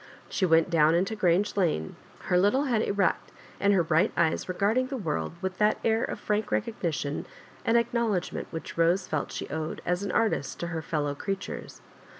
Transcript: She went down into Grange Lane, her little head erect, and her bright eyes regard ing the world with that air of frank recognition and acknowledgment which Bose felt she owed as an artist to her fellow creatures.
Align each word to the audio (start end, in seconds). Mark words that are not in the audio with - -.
She 0.29 0.47
went 0.47 0.71
down 0.71 0.95
into 0.95 1.15
Grange 1.15 1.55
Lane, 1.55 1.95
her 2.21 2.35
little 2.39 2.63
head 2.63 2.81
erect, 2.81 3.31
and 3.59 3.71
her 3.71 3.83
bright 3.83 4.11
eyes 4.17 4.49
regard 4.49 4.79
ing 4.79 4.87
the 4.87 4.97
world 4.97 5.33
with 5.43 5.59
that 5.59 5.77
air 5.85 6.03
of 6.03 6.19
frank 6.19 6.51
recognition 6.51 7.27
and 7.63 7.77
acknowledgment 7.77 8.47
which 8.49 8.75
Bose 8.75 9.07
felt 9.07 9.31
she 9.31 9.47
owed 9.49 9.79
as 9.85 10.01
an 10.01 10.11
artist 10.11 10.59
to 10.61 10.67
her 10.73 10.81
fellow 10.81 11.13
creatures. 11.13 11.81